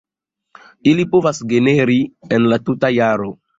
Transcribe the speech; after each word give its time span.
Ili 0.91 1.05
povas 1.11 1.43
generi 1.53 1.99
en 2.39 2.51
la 2.55 2.61
tuta 2.71 2.93
jaro. 2.99 3.33